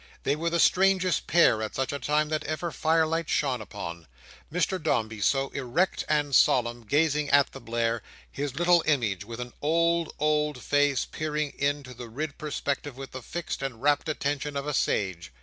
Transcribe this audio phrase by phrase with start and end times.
[0.23, 4.07] They were the strangest pair at such a time that ever firelight shone upon.
[4.51, 8.01] Mr Dombey so erect and solemn, gazing at the glare;
[8.31, 13.21] his little image, with an old, old face, peering into the red perspective with the
[13.21, 15.31] fixed and rapt attention of a sage.